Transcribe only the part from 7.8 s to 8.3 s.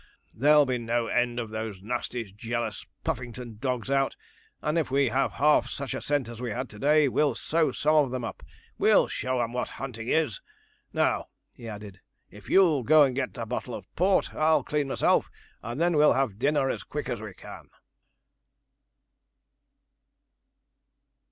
of them